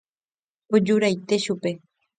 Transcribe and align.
Ojuraite 0.75 1.35
chupe. 1.43 1.71